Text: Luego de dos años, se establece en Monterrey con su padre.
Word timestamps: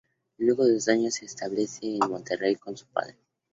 Luego 0.39 0.65
de 0.65 0.73
dos 0.73 0.87
años, 0.87 1.13
se 1.13 1.25
establece 1.25 1.81
en 2.01 2.09
Monterrey 2.09 2.55
con 2.55 2.75
su 2.75 2.87
padre. 2.87 3.19